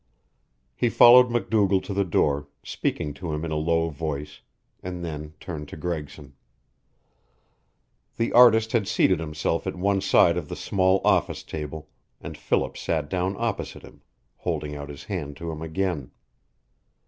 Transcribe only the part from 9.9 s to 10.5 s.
side of